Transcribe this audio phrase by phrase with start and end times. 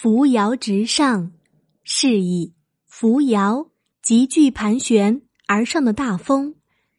[0.00, 1.32] 扶摇直上，
[1.82, 2.54] 是以
[2.86, 6.54] 扶摇急剧盘旋而上的大风，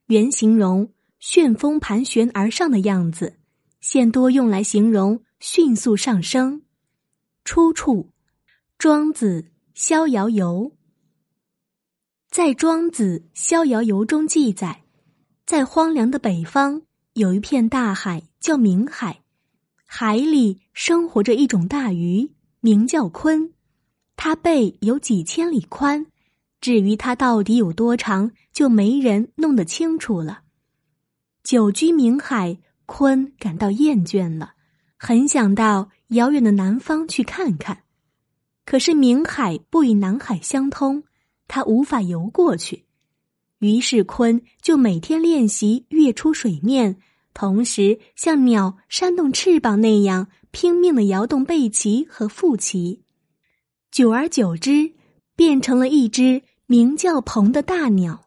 [0.07, 3.37] 原形容旋风盘旋而上的样子，
[3.79, 6.63] 现多用来形容迅速上升。
[7.45, 8.09] 出处：
[8.77, 9.43] 庄子
[9.73, 10.73] 《逍遥游》。
[12.29, 14.83] 在《庄子·逍遥游》中记载，
[15.45, 16.81] 在荒凉的北方
[17.13, 19.21] 有一片大海，叫冥海，
[19.85, 22.31] 海里生活着一种大鱼。
[22.61, 23.51] 名叫鲲，
[24.15, 26.05] 它背有几千里宽，
[26.59, 30.41] 至于它到底有多长，就没人弄得清楚了。
[31.43, 34.53] 久居冥海，鲲感到厌倦了，
[34.97, 37.83] 很想到遥远的南方去看看。
[38.65, 41.03] 可是冥海不与南海相通，
[41.47, 42.85] 他无法游过去。
[43.59, 46.97] 于是鲲就每天练习跃出水面，
[47.33, 50.27] 同时像鸟扇动翅膀那样。
[50.51, 53.03] 拼命的摇动背鳍和腹鳍，
[53.91, 54.93] 久而久之，
[55.35, 58.25] 变成了一只名叫鹏的大鸟。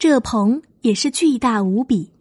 [0.00, 2.12] 这鹏也是巨大无比，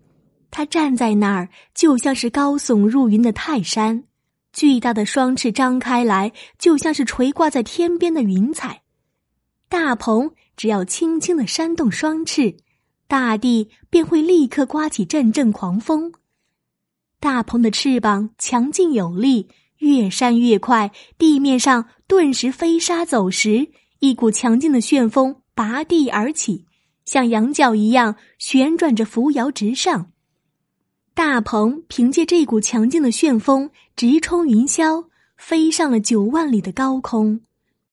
[0.51, 4.03] 它站在那儿就像是高耸入云的泰山，
[4.53, 8.83] 巨大的双翅张开来，就像是垂挂在天边的云彩。
[9.67, 12.55] 大鹏只要轻轻的扇动双翅，
[13.07, 16.11] 大地便会立刻刮起阵阵狂风。
[17.19, 19.47] 大鹏的翅膀强劲有力，
[19.77, 26.65] 越扇越快，地面上顿时飞沙走石，一股强劲的旋风拔地而起，
[27.05, 30.11] 像羊角一样旋转着扶摇直上。
[31.13, 35.05] 大鹏凭借这股强劲的旋风直冲云霄，
[35.37, 37.41] 飞上了九万里的高空。